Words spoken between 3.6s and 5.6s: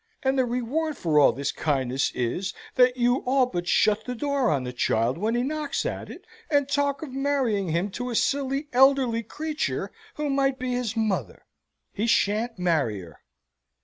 shut the door on the child when he